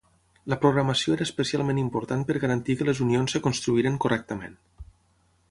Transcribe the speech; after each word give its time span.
La 0.51 0.55
programació 0.61 1.13
era 1.17 1.27
especialment 1.29 1.81
important 1.81 2.23
per 2.31 2.37
garantir 2.45 2.77
que 2.81 2.89
les 2.89 3.03
unions 3.07 3.37
es 3.41 3.45
construïren 3.49 4.01
correctament. 4.07 4.59